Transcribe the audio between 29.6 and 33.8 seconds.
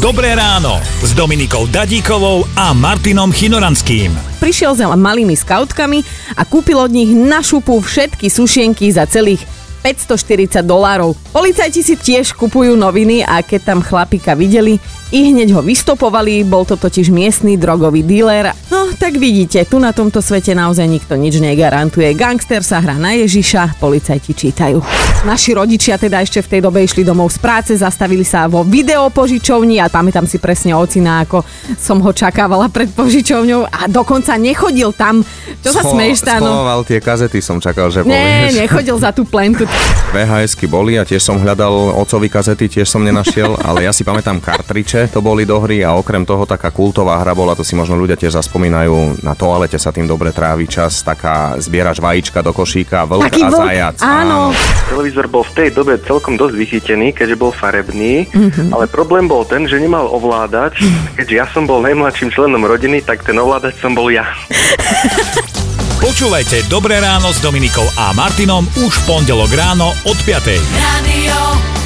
a pamätám si presne ocina, ako som ho čakávala pred požičovňou a